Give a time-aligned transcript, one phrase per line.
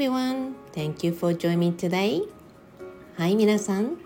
[0.00, 0.54] everyone.
[0.72, 2.22] Thank you for joining me today.
[3.18, 3.98] はい皆さん、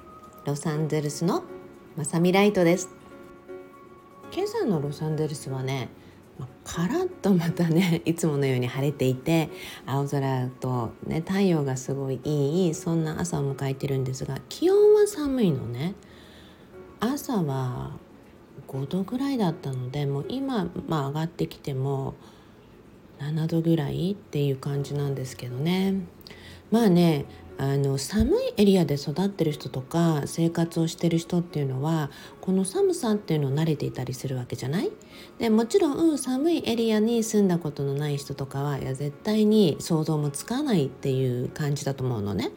[0.45, 1.45] ロサンゼルスの
[1.97, 2.89] まさみライトです。
[4.33, 5.89] 今朝のロサンゼルスはね、
[6.65, 9.51] カラッとまたね いつものように晴れていて
[9.87, 15.95] 青空と、ね、太陽がすごいいいそんな朝を迎えてるんですが気温は寒いのね
[16.99, 17.93] 朝は
[18.67, 22.15] 5度ぐらいだったのでもう今、まあ、上がってきても
[23.31, 25.95] 7度ぐらいっていう感じなんですけどね
[26.71, 32.11] まあねあの寒いエリアで育ってる人とか生活をしてる人っていうのは
[32.41, 34.91] この寒さっていうのを慣れていたりするわけじゃない？
[35.39, 42.51] でもちろん、うん、寒いエリアに住んだことのない人とかはいや絶対に想像もつかないっていう感じだと思うのね。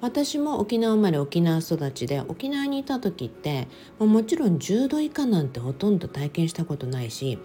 [0.00, 7.38] 私も沖縄生まれ沖縄育ちで沖縄にいた時ってもちろん10度以下なんてほとんど体験したことないし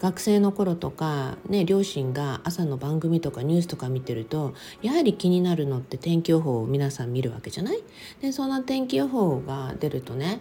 [0.00, 7.82] 学生の頃とか、ね、両親が朝の番組とかニュースとか見てるとやはり気になるのって天気予報を皆さん見るわけじゃない？
[8.20, 10.40] でそんな天気予報が出るとね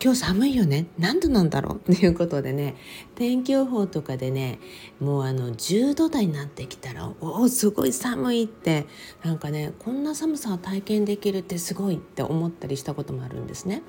[0.00, 0.86] 今日寒いよね？
[0.98, 1.90] 何度なんだろう？
[1.92, 2.76] っていうことでね
[3.16, 4.60] 天気予報とかでね
[5.00, 8.86] もうあの10度台になってきたらおおすごい寒いって
[9.24, 13.82] なんかねこんな寒さを体験できるってすごいって思ったりしたこともあるんですね。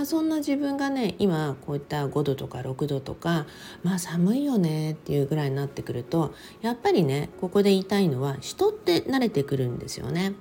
[0.00, 3.44] まあ、そんな自分がね今こういった5度とか6度とか
[3.82, 10.32] まあ寒いよねっていうぐらいになってくるとやっぱりねここで言いたいのは人って慣れてくるんですよね。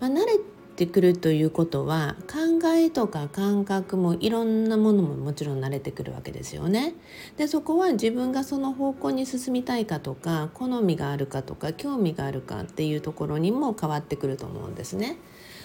[0.00, 0.38] まあ、慣れ
[0.76, 6.94] てくるということは考えとか感覚もいろんなものももちろん慣れてくるわけですよね。
[7.36, 15.18] でそこは自分がその方向に進みたいかとか好みがあるかとか興味があるかっていうところにも変わってくると思うんですね。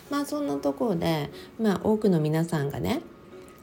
[0.10, 3.02] まあそんなところで、まあ、多くの皆さんがね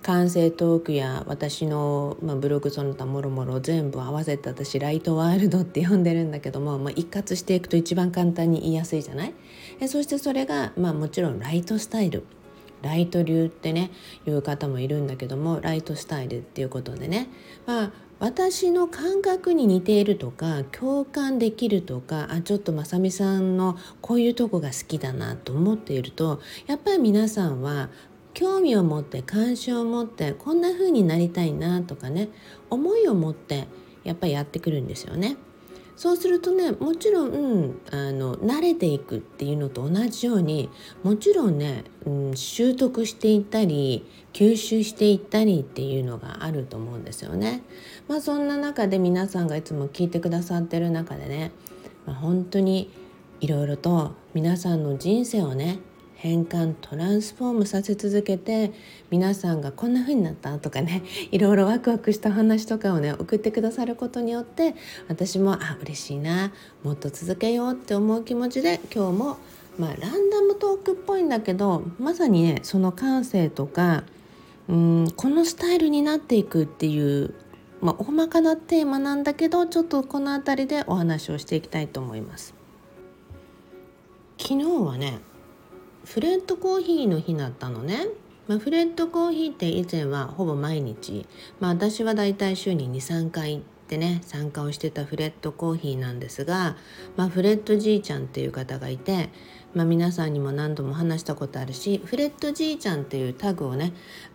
[0.02, 9.34] 完成トークや私の、まあ、ブログその他もろもろ全部合わせて私ライトワールドって呼んでるんだけども、まあ、一括していくと一番簡単に言いやすいじゃない？
[9.80, 12.24] えそしてそれが、まあ、もちろんライトスタイル。
[12.82, 13.90] ライト流ってね
[14.26, 17.28] いう方もいるんだけどもライトスタイルっていうことでね、
[17.66, 27.90] まあ、私の感覚に似ているとか共感できるとかあちょっとまさみさんのこういうとこが好きだなと思っているとやっぱり皆さんは
[28.34, 32.28] 興味を持って関心を持ってこんな風になりたいなとかね
[32.70, 33.66] 思いを持って
[34.04, 35.36] やっぱりやってくるんですよね。
[36.00, 40.70] そうするとねもちろん、うん、あの慣れていくっていうのと同じように
[41.02, 47.62] もちろんね、うん、習得していったり吸収していったりっていうのがあると思うんですよね。
[48.08, 51.52] まあそんな中で皆さんがいつも聞いてくださってる中でね、
[52.06, 52.90] まあ、本当に
[53.42, 55.80] いろいろと皆さんの人生をね
[56.20, 58.72] 変換トランスフォームさせ続けて
[59.08, 64.74] 皆さんがこんな風になったとかね いろいろワクワクした話とかをね送ってくださることによって
[65.08, 69.38] 私もあ嬉しいなもっと続けようって思う気持ちで今日も
[69.78, 74.04] まあランダムトークっぽいんだけどまさにねその感性とか
[74.68, 77.32] うんこのスタイルになっていくっていう
[77.80, 82.54] まあ、大まかなテーマなんだけどちょっとこの辺りでお話をしていきたいと思います。
[84.36, 85.20] 昨日はね
[86.04, 88.06] フレットコーヒーの日だったのね。
[88.48, 91.24] まあ、フレットコーヒーって以前はほぼ毎日、
[91.60, 96.76] まあ、私はだいたい週に23回行ってね参加をしてたフレットコーヒーなんですが、
[97.16, 99.30] まあ、フレットじいちゃんっていう方がいて、
[99.72, 103.92] まあ、皆さんにも何度も話したことあるしフレットじいちゃんっていうタグをね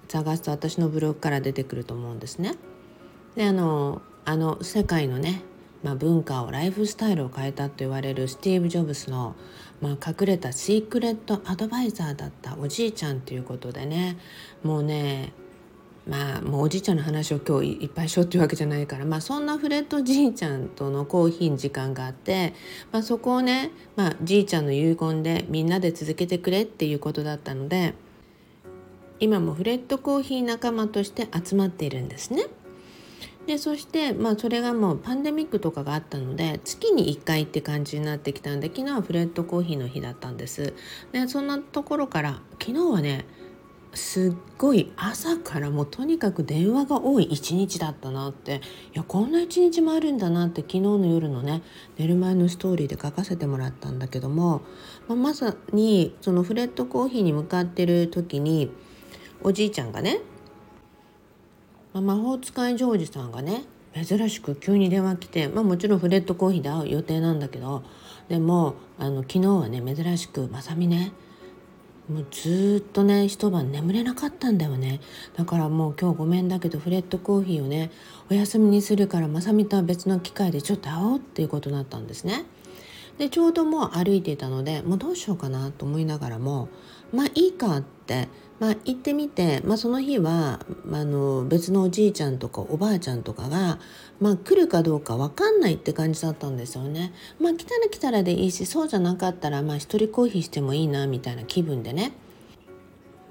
[0.08, 2.56] 探すと私のブログから出てくると思うんですね。
[3.36, 5.42] であのあの世界のね
[5.86, 9.36] まあ、文化をライフスタイルを変えたと言われるスティーブ・ジョブスの、
[9.82, 14.18] まあ、隠れたシークレットアドバイザーだったおじいちゃんということでね
[14.64, 15.32] もうね
[16.08, 22.56] まあもうおじいちゃんの話を今日いっぱいしようっていうわけじゃないから、まあ、そんなフレットじいちゃんとのコーヒーの時間があって、
[22.92, 27.94] まあ、そこをね、まあ、じいちゃんの遺言でみんなで続けてくれっていうことだったので
[29.20, 32.48] 今もフレットコーヒー仲間として集まっているんですね。
[33.46, 40.74] でそして、まあ、それがもうパンデミックとかがあったので月に1回って感じになってきたんで昨日はフレットコーヒーの日だったんです。
[41.12, 43.26] でそんなところから昨日はね
[43.94, 48.62] すっごい朝からもうとにかく電話が多い一日だったなって。
[48.94, 51.62] いやこんな一日もあるんだなって昨日の夜のね
[51.98, 54.64] 寝る前のストーリーで書かせてもらったんだけども、
[55.08, 58.72] まあ、まさにそのフレットコーヒーに向かってる時に
[59.44, 60.20] おじいちゃんがね
[61.96, 63.64] まあ、魔法使いジョージさんがね
[63.94, 67.84] 珍しく急に電話来て、まあ、もちろんフレットコーヒーで会う予定なんだけど
[68.28, 71.14] でもあの昨日はね珍しく「まさみね
[72.10, 75.00] もうずっとね一晩眠れなかったんだよね
[75.38, 77.92] だからもう今日ごめんだけどフレットコーヒーをね
[78.30, 82.44] お休みにするからまさみとは別の機会でちょっと会おうっていうことになったんですね。
[83.18, 86.70] でちょうどもう歩いていたのでもうどうしようかなと思いながらも
[87.14, 88.28] まあいいかって
[88.60, 93.80] まあ、行ってみて、まあ、その日はあの別のおじいちゃんとかおばあちゃんとかが、
[94.22, 97.12] まあ、来るかどうか分かんないって感じだったんですよね。
[97.40, 102.14] まあ、来たら来たらでいいしそうじゃなかったら、まあ、一人コーヒーしてもいいなみたいな気分でね。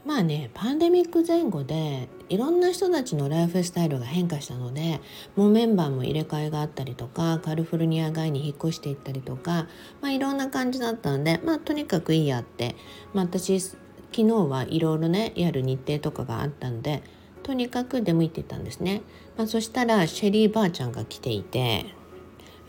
[0.04, 5.00] まあねパンデミック前後でいろんな人たちのライフスタイルが変化したので
[5.36, 9.68] もうメンバーも入れ替えがあったりとかカリフォルニア外に引っ越していったりとか、
[10.00, 12.74] まあ、いろんな感じだったんで、まあ、とにかくいいやって、
[13.12, 13.76] まあ、私昨
[14.12, 17.04] 日はいろいろねやる日程とかがあったんで
[17.44, 19.02] とにかく出向いてたんですね、
[19.36, 21.86] まあ、そしたらシェリーばあちゃんが来ていて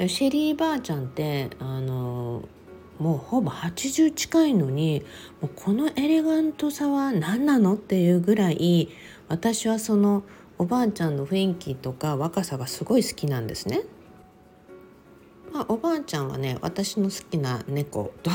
[0.08, 2.44] シェリーばあちゃんってあの
[3.00, 5.04] もうほぼ80近いのに
[5.42, 8.90] もうこのエレガントさは何なのっていうぐらい
[9.28, 10.24] 私はその
[10.58, 13.82] おばあちゃんの雰囲気とか若さがすごい好きなんですね。
[15.52, 18.32] まあ、おばあちゃんはね私の好きな猫と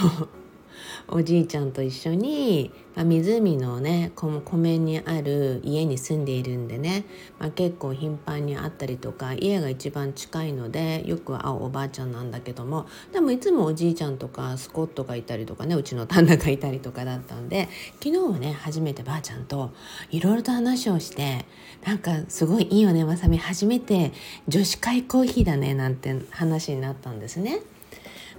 [1.08, 7.04] おじいちゃんと一緒に、まあ、湖のね湖面にある家に住んでいるんでね、
[7.38, 17.68] まあ、結構頻繁に会ったりとか家が一番近いのでよく会うおばあちゃんなんだけどもでもいつもおじいちゃんとかスコットがいたりとかねうちの旦那がいたりとかだったんで
[18.02, 19.72] 昨日はね初めてばあちゃんと
[20.10, 21.44] いろいろと話をして
[21.84, 24.12] なんかすごいいいよねまさみ初めて
[24.48, 27.60] 女子会コーヒーだねなんて話になったんですね。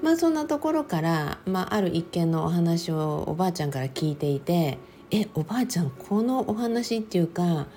[0.02, 4.78] まあそんなところから、まあ、ある一件のお話をおばあちゃんから聞いていて
[5.12, 7.68] えおばあちゃんこのお話っていうか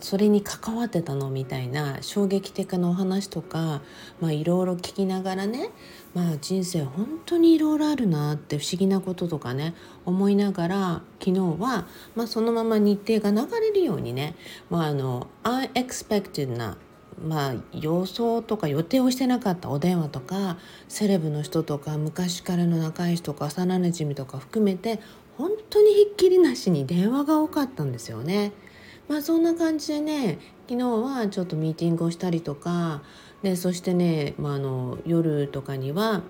[0.00, 3.82] それに関わってたのみたいな衝撃的なお話とか
[4.22, 5.70] いろいろ聞きながらね、
[6.14, 9.74] まあ、人生本当にいろいろあるなって不思議なこととかね
[10.06, 14.34] 思いながら昨日は、まあ、そのまま日程が流れるようにね、
[14.70, 16.78] まあ、あの unexpected な
[17.26, 25.00] まあ予想とか予定をしてなかったお電話とかセレブの人とか昔からの仲いい人とか幼なじみとか含めて
[25.36, 28.52] 本当にひっきりなしに電話が多かったんですよね。
[29.08, 30.38] まあそんな感じでね
[30.68, 33.02] 昨日はちょっとミーティングをしたりとか
[33.42, 36.22] でそしてね、まあ、あの夜とかには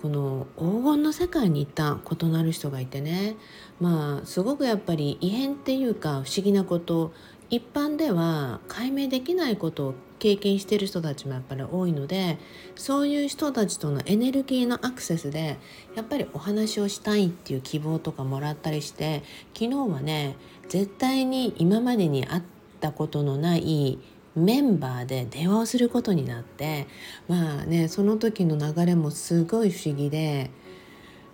[0.00, 3.36] この黄金の世界に行った異なる人がいてね
[3.80, 7.12] まあすごくやっぱり異変っていうか不思議なこと
[7.52, 12.38] 一般では解明できないことを経験してる人たちもやっぱり多いので
[12.76, 15.58] そういう人たちとのエネルギーのアクセスで
[15.94, 19.22] やっぱりお話をしたいっていう希望とかもらったりして
[19.52, 20.36] 昨日はね
[20.70, 22.42] 絶対に今までに会っ
[22.80, 23.98] たことのない
[24.34, 26.86] メンバーで電話をすることになって
[27.28, 30.50] まあねその時の流れもすごい不思議で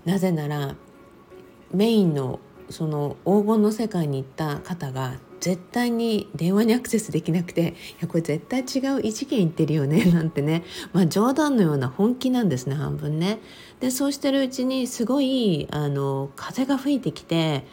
[0.05, 0.75] なぜなら
[1.73, 2.41] メインの
[2.71, 13.39] その黄金の世界に行った方が絶対に電話にアクセスできなくていやこれ絶対違う異次元行ってるよね なんてねまあ冗談のような本気なんですね半分ね。
[13.81, 17.65] でそうしてるうちにすごいあの風が吹いてきて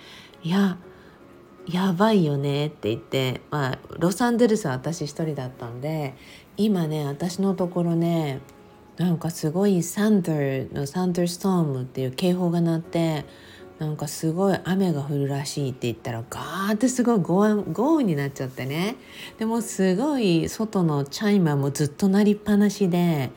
[0.43, 0.77] いや
[1.67, 6.13] やばいよねって言って、まあ、ロサンゼルスは私一人だったんで
[6.57, 8.39] 今ね私のところね
[8.97, 13.25] なんかすごいサンダーのサンダーストームっていう警報が鳴って
[13.79, 18.95] なんかすごい雨が降るらしいって言ったらガーってすごい豪雨豪雨になっちゃってね。
[19.37, 23.31] でもすごい外のチャイマーもずっと鳴りっぱなしで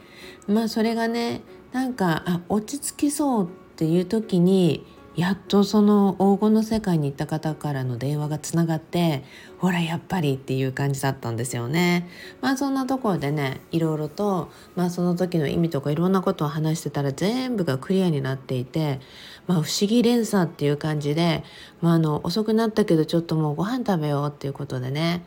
[0.47, 1.43] まあそれがね
[1.73, 4.87] なんかあ落ち着きそうっていう時に
[5.19, 9.25] やっとその黄金の世界に行った方からの電話がつながって
[9.59, 12.09] ほらやっぱりっていう感じだったんですよね。
[12.41, 19.01] まあそんなところでねいろいろと、まあ、その時の意味とかいろんなことを話してたら全部がクリアになっていて、
[19.49, 21.43] まあ、不思議連鎖っていう感じで、
[21.81, 25.25] まあ、あの遅くなったけどちょっともうご飯食べようっていうことでね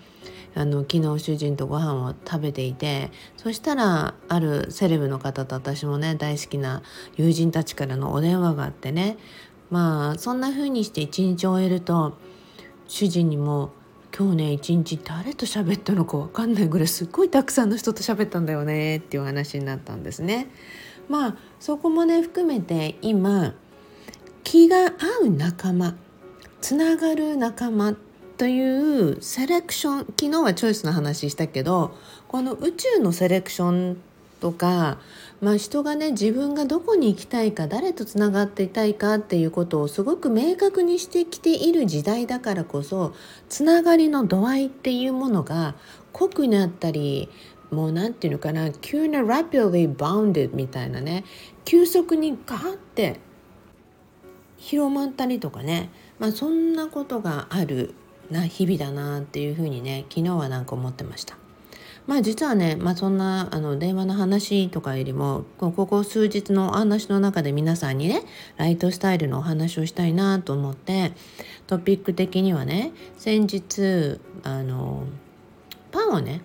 [0.54, 6.84] あの昨日主人とご飯を食べていてそしたらあるセレブの方と私もね大好きな
[7.16, 9.18] 友人たちからのお電話があってね
[9.72, 12.18] まあそんな風にして一日終えると
[12.88, 13.72] 主人にも
[14.16, 20.52] 「今日ね一日誰と喋ったのか分かんないぐらいすっごいたくさんの人と喋ったんだよね」っていう話になったんですね。
[21.10, 23.56] まあそこもね含めて今
[24.44, 25.96] 気が合う仲間
[26.60, 27.96] つながる仲間
[28.38, 31.96] というセレクション昨日はチョイスの話したけど
[32.28, 33.98] この宇宙のセレクション
[34.42, 34.98] とか、
[35.42, 43.16] まあ、人がね自分がどこに行きたいか誰とつながっていたいかっていうことをすごく明確にしてきている時代だからこそ
[43.50, 45.74] つながりの度合いっていうものが
[46.14, 47.28] 濃くなったり
[47.72, 51.24] もう何て言うのかな急な rapidly bounded みたいなね
[51.66, 53.20] 急速にガーって
[54.58, 57.96] 広まったりとかね、まあ、そんなことがある
[58.30, 61.41] な日々だなっていうふうにね昨日はなんか思ってました。
[62.08, 68.24] まあ実はね、まあ、そんなあの電話の話とかよりもここ数日のお話の中で皆さんにね
[68.58, 71.14] ライトスタイルのお話をしたいなと思って
[71.68, 75.06] トピック的にはね先日あの
[75.92, 76.42] パンをね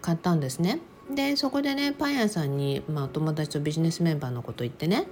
[0.00, 0.80] 買ったんですね。
[1.14, 5.06] でそこでねパン屋さんに、まあ、友達とビジネスメンバーのこと言ってね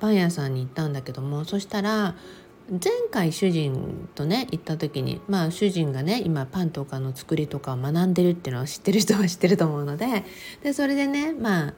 [0.00, 2.16] パン屋さんに行ったんだけどもそしたら
[2.70, 10.24] 前回主人とね行った時にまあ主人がね今パンとかの作りとかを学んでるっていうのを知ってる人は知ってると思うので
[10.62, 11.74] でそれでねまあ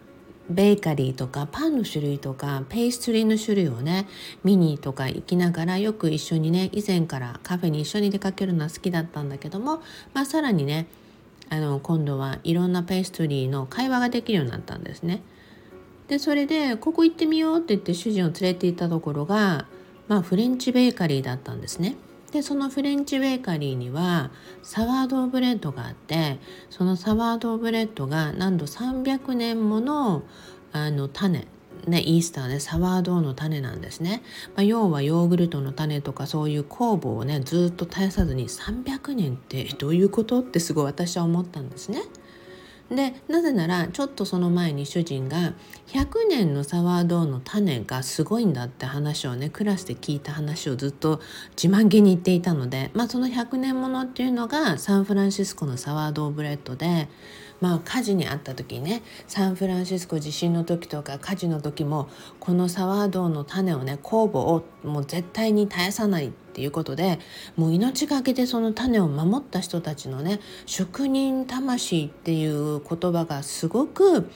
[0.49, 4.07] ベーカリーとかパンの種類とかペーストリーの種類をね
[4.45, 9.83] 見にとか行きながらよく一緒にね以前からカフェに一緒に出かけるのは好きだったんだけども、
[10.15, 10.87] まあ、さらにね
[11.51, 15.23] あの今度はいろんなペーストリーの会話ができるようになったんですね。
[16.09, 19.67] でそれでここ行ってみようって言って主人を連れて行ったところが
[20.09, 21.97] まあ、フレンチベーカリーだったんですね。
[22.33, 24.31] でそのフレンチベーカリーには
[24.63, 26.39] サワードーブレッドがあって
[26.71, 30.23] そのサワードーブレッドがなんと300年もの
[30.73, 31.47] あの種
[31.87, 34.23] ね、イースターでサワードーの種なんですね、
[34.57, 40.41] まあ、要はヨーグルトの種とかそういう酵母をねずっと絶やさずに300年ってどういうこと？
[40.41, 42.03] ってすごい私は思ったんですね。
[42.91, 45.55] でなぜならちょっとその前に主人が
[45.89, 51.21] 100年のサワードーの種がすごいんだって話をねクラスで聞いた話をずっと
[51.61, 57.09] 自慢げに言っていたので、まあ、その100年ものっていうのがサンフランシスコのサワードーブレッドで
[57.61, 62.09] まあ火事にあった時ねサンフランシスコ地震の時とか火事の時も
[62.41, 67.19] このサワードーの種をね酵母をもう絶対に絶やさないっていうことで
[67.57, 74.31] もう命がけでその種を守った人たちのね職人魂っていう言葉がすごく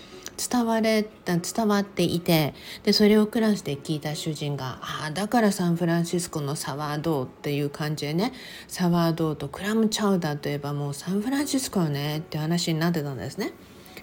[0.49, 8.33] 伝われ伝わっていてでそれをクラスで聞いた主人が「ああだからサンフランシスコのサワードーっていう感じでね
[8.69, 13.53] サワードーとクラムチャウダーといえばもうサンフランシスコよねって話になってたんですね。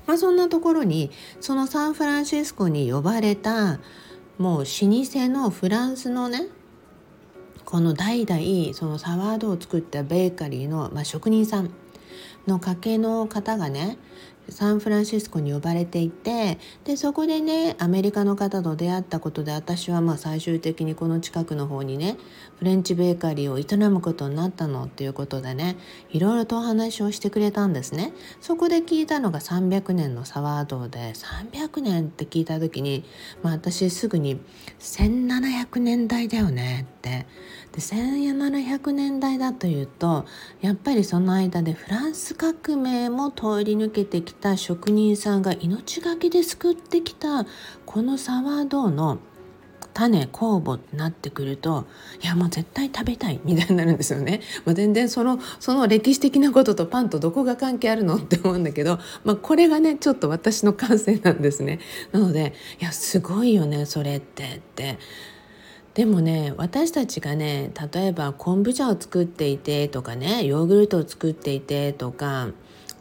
[0.06, 3.80] まあ、そんなところにそのサンフランシスコに呼ばれた
[4.38, 6.48] もう老舗のフランスのね
[7.66, 11.70] この代々そのサワードを作ったベーカリーの、まあ、職人さん
[12.48, 13.98] の家系の方がね
[14.50, 22.18] サンフランシスコに呼ばれていてでそこでねアメリカの方と出会ったことで私はまあ最終的にこの近くの方にね
[22.58, 25.78] フレンチベーカリーを営むことになったのっていうことでね
[26.12, 28.14] いろいろとお話をしてくれたんですね。
[28.42, 33.04] そこで聞いたのが300年のサワードで300年って聞いた時に、
[33.44, 34.40] まあ、私すぐに
[34.80, 37.28] 1700年代だよねって
[37.78, 40.26] で1700年代だというと
[40.62, 47.46] やっぱりその間でフランス革命も通り抜けてきた職人さんが命がけで作ってきた
[47.86, 49.20] このサワードの
[49.94, 51.86] 種酵母ってなってくると
[52.24, 54.42] いやもう絶対食べたいみたいになるんですよね。
[54.66, 61.80] まあ、全然そのその歴史的なこととパンとどこが関係あるのって思うんだけど、まあ、これがねちょっと私の感性なんですね。
[62.12, 64.98] なのでいやすごいよねそれってって。
[65.98, 72.50] でもね私たちがね例えば昆布茶を作っていてとかねヨーグルトを作っていてとか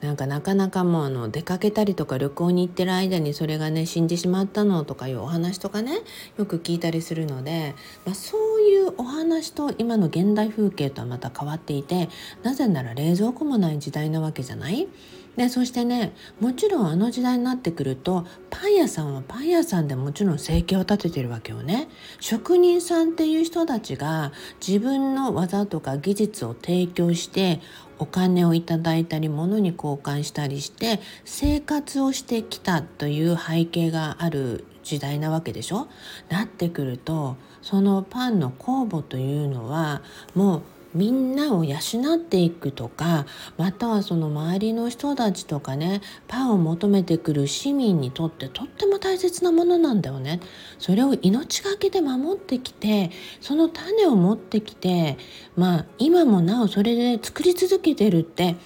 [0.00, 5.98] なんかなかなかもうあの出かけたりとか旅行に行ってる間にそれがね死んでしまったのとかいうお話とかね
[6.38, 7.74] よく聞いたりするので、
[8.06, 12.08] まあ、そういうお話と今の現代風景とはまた変わっていて
[12.42, 14.88] なぜなら冷蔵庫もない時代なわけじゃない？
[15.36, 21.88] でそしてねもちろんあの時代になってくるとパン屋さんはパン屋さんでもちろん生計を立ててるわけよね。
[22.20, 24.32] 職人さんっていう人たちが
[24.66, 27.60] 自分の技とか技術を提供して
[27.98, 35.88] お金をいただいたり物に交換したりして生活をしてきたという背景がある時代なわけでしょ。
[36.28, 40.02] なってくるとそのパンの酵母というのは
[40.34, 40.62] もう
[40.96, 41.76] みんなを養
[42.14, 43.26] っていくとか
[43.58, 50.40] またはその周りの人たちとかねパンを求めてくる市民にとってとっても大切なものなんだよね。
[50.78, 53.10] それを命がけで守ってきて
[53.40, 55.18] その種を持ってきて
[55.56, 58.56] まあ今もなおそれで作り続けてるって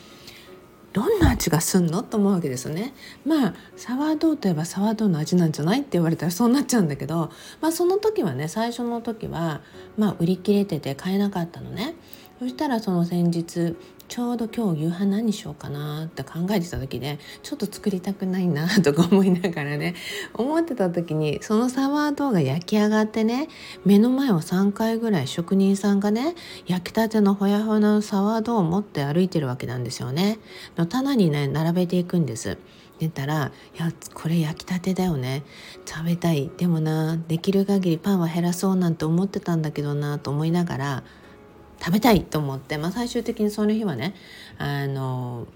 [0.93, 2.03] どんな味がすんの？
[2.03, 2.93] と思うわけですよね。
[3.25, 5.81] まあサワードーといえばサワードの味なんじゃない？
[5.81, 9.61] って言われたらそうなっちゃうんだけど、まあ、その時はね最初の時は、
[9.97, 11.95] まあ、売り切れてて買えなかったのね。
[12.41, 13.77] そしたらその先日
[14.09, 19.95] ちょうど今日夕飯何しようかなって考えてた時でちょっと作りたくないなとか思いながらね
[20.33, 23.49] 思ってた時にそのサワードが焼き上がってね
[23.85, 26.35] 目の前を3回ぐらい職人さんがね
[26.67, 30.39] 焼きたてのほやほやのサワードを持って歩いてるわけなんですよね。
[30.79, 32.57] の棚にね並べていくんです。
[32.99, 35.43] 出たら「いやこれ焼きたてだよね
[35.85, 41.03] 食べたいでもなできる限りパンは減らそうなんて思ってたんだけどな」と思いながら
[41.81, 44.15] 食べたいと思って、まあ、最終的にその日はね
[44.59, 45.47] あの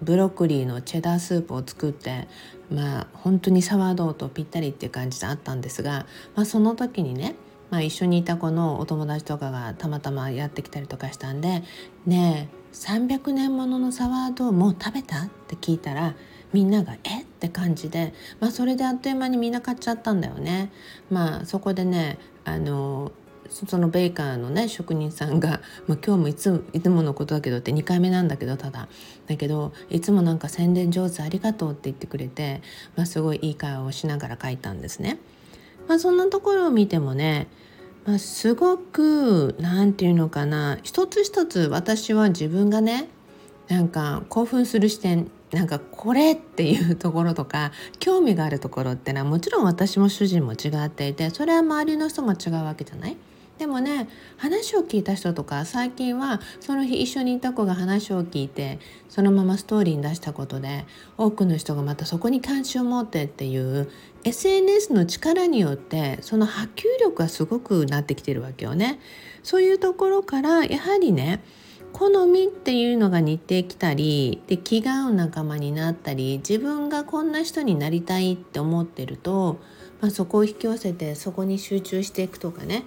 [0.00, 2.28] ブロッコリーのチェダースープを作って
[2.70, 7.36] まあ本当にサワードーとぴったりっていう感じであったんですが、まあ、その時にね、
[7.70, 11.62] まあ、一緒にいた子のお友達とかがたまたまやってきたりとかしたんで
[12.06, 16.14] 「ねえ300年もののサワードーもう食べた?」って聞いたら
[16.52, 17.22] みんなが「え？
[17.22, 20.70] っ?」て感じで、まあ、それであっという間にみんな買っちゃったんだよね。
[21.10, 23.10] まあ、そこでねあの
[23.52, 28.88] そのベーカーのね職人さんが、 まあ、今日もいついつものことだけどって2回目なんだけどただ
[29.26, 32.62] だけどいつもなんか宣伝上手ありがとうって言ってくれて、
[32.96, 35.18] まあ、すごいいい会話をしながら書いたんですね。
[35.88, 37.48] まあ、そんなところを見てもね、
[38.06, 43.08] まあ、すごく何て言うのかな一つ一つ私は自分がね
[43.68, 53.16] なんか興奮する視点なんかこれっていうところとか興味があるところってのはもちろん私も主人も違っていてそれは周りの人も違うわけじゃない？
[53.62, 60.84] でもね話を聞いた人とか最近はその日一緒にいた子が話を聞いてそのままストーリーに出したことで
[61.16, 63.88] 多くの人がまたそこに関心を持ってっていう
[64.24, 68.98] SNS の力によってその波及力がすごくなってきてるわけよね。
[69.44, 71.40] そういうところからやはりね
[71.92, 79.60] 好みっていうのが似てきたりで気が合う仲間になったり自分がこんな人になりたいって思ってると、
[80.00, 82.82] まあ、そこを引き寄せてそこに集中していくとかね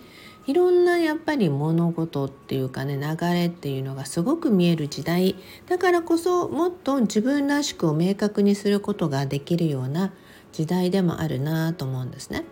[0.47, 5.35] いろんなやっぱり物事っていうかね流れっていうのがすごく見える時代
[5.67, 10.13] だからこそもっと自分らしくを明確にすることができるような
[10.51, 12.45] 時代でもあるなと思うんですね。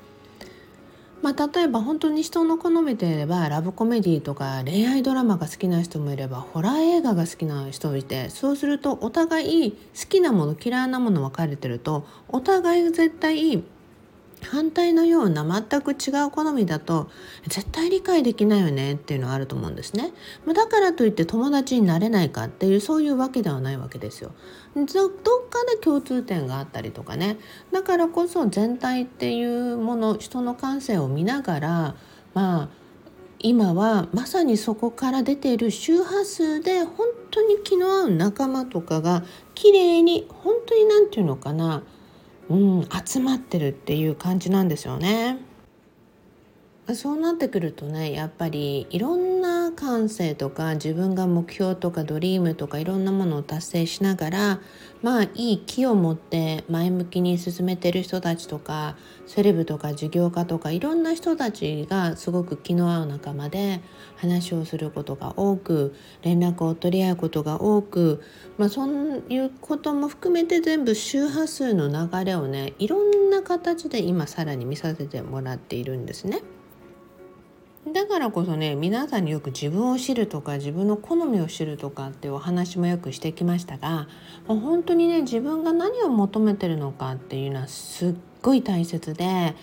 [1.21, 9.77] まあ、例えば本当に人の好みでいればラブコメディとか恋愛ドラマが好きな人もいればホラー映画が好きな人もいてそうするとお互い好
[10.09, 13.63] きなもの嫌いなもの分かれてるとお互い絶対
[14.53, 17.09] 反対のような全く違う好みだと
[17.47, 20.13] 絶対理解できないよねっていうのはあると思うんですね。
[20.45, 24.31] だからといって友達になれないかっていうそういうわけではないわけですよ。
[24.75, 27.37] どっかで共通点があったりとかね
[27.71, 31.95] だからこそ全体っていうもの人の感性を見ながら
[32.35, 32.69] まあ
[33.39, 41.83] 今はまさにそこから出ている周波数で本当に気の合う仲間とかが綺麗に本当に何て言うのかな
[42.53, 45.39] うん、集まってるっていう感じなんですよね。
[46.91, 54.59] そうなってくるとねやっぱりいろんな感性とか自分が目標とかドリームとかいろんなものを達成しながら
[55.01, 63.79] まあいい気を持って前向きに進めてる人たちとかセレブとか事業家とかいろんな人たちがすごく気の合う仲間で
[64.17, 68.21] 話をすることが多く連絡を取り合うことが多く
[68.57, 76.41] まあそういうことも含めて全部周波数の流れをねいろんな形で今さらに見させてもらっているんですね。
[77.91, 84.07] だからこそね皆さんによく自分を知るとか自分の好みを知るとかっていうお話もよくしてきましたが
[84.47, 89.55] 本当にね自分が何を求めてるのかっていうのはすっごい大切で、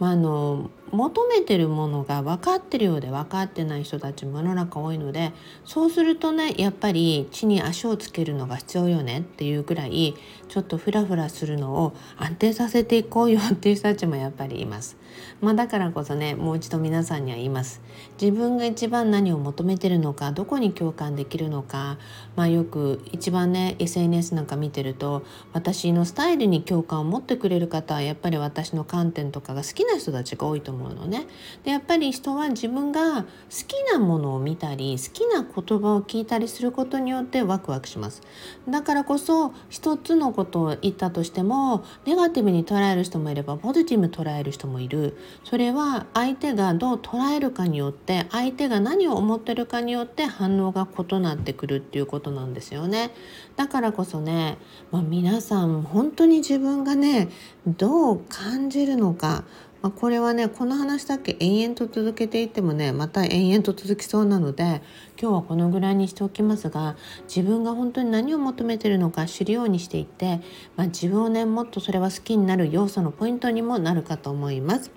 [0.00, 5.32] まあ、あの求めてるものが分かってるようで分かってない人たちも世の中多いので
[5.64, 10.16] そうするとねやっぱり地に足をつけるのが必要よねっていうぐらい
[10.48, 14.96] ちょっとフラフラするのを安定させていこうよっていう人たちもやっぱりいます。
[15.40, 17.80] まあ、だからこそねもう一度皆さんには言います
[18.20, 21.98] 自分が一番何を求めてるのかどこに共感できるのか、
[22.36, 31.26] まあ、よく一番ね SNS なんか見てると私のスタイルに共感を持ってくれる方はやっぱり私の観点とかが好きな人たちが多いと思うのね。
[31.64, 33.26] でやっぱり人は自分が好
[33.66, 38.22] きなものを見たり好きな言葉を聞いたりすることによってワクワクします。
[38.68, 44.97] だからこそ一つのことを言ったとしてもネガティブに捉える人もいればポジティブに捉える人もいる
[45.44, 53.10] それは相手がどう捉えるかによって相手が何を思ってるかによって反応が異なってくるっていうことなんですよね。
[53.56, 54.58] だからこそね、
[54.90, 57.28] まあ、皆さん本当に自分がね
[57.66, 59.44] どう感じるのか
[59.80, 64.82] まあ、これはねこの話だけ延々と続けていってもねまた延々と続きそうなので
[65.20, 66.96] 今日はこのぐらいにしておきますが
[67.28, 70.40] 自分が本当に何を求めてるのか知るようにしていって、
[70.76, 74.90] まあ、自分をねもっとそれは好きになる要素のポイントにもなるかと思います。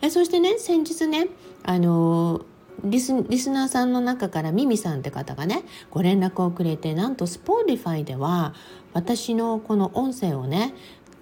[0.00, 1.28] えそしてね先日ね
[1.62, 2.44] あの
[2.82, 8.54] リスリスナーさんの中からミミさんって方がねご連絡をくれてなんと Spotify では
[8.92, 10.74] 私のこの音声をね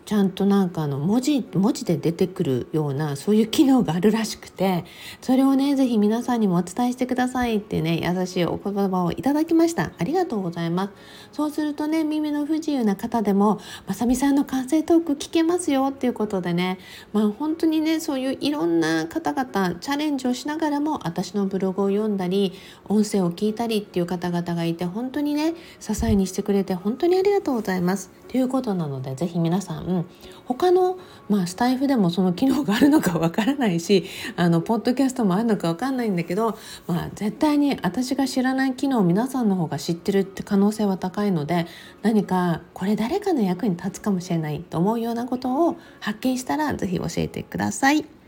[0.05, 4.85] ちゃんとなんかあの文字文字で出てくるようなそういう機能があるらしくて
[5.21, 9.93] それをね是非皆さんにもお伝えしてくださいってね優しいお言葉をいただきました。
[9.99, 10.93] ありがとうございます。
[11.33, 16.79] そうするとね耳の不自由な方でもまさみさんの完成トーク聞けますよっていうことでね
[17.13, 22.53] まあ本当にねそういういろんな方々チャレンジをしながらも私のブログを読んだり
[22.89, 28.22] 音声を聞いたりっていう方々がいて本当にね支えにしてくれて本当にありがとうございます。
[28.33, 30.07] ということなので是非皆さん、
[30.47, 41.67] 他の、まあ、スタイフでもその機能があるのかわからないしあのポッドキャストもあるのかわかんないんだけど、まあ、絶対に私が知らない機能を皆さんの方が知ってるって可能性は高いので
[42.01, 48.22] 何かこれ誰かの役に立つかもしれないと思うようなことを発見したら是非教えてください。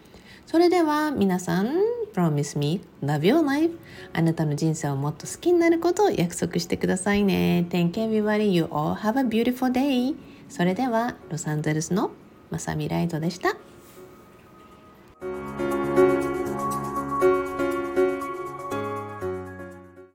[0.47, 1.75] それでは皆さん
[2.15, 3.77] Promise me love your life
[4.13, 10.15] あなたの人生をもっと好きになることを約束してくださいね Thank everybody you all have a beautiful day
[10.49, 12.11] それではロサンゼルスの
[12.51, 13.57] まさみライトでした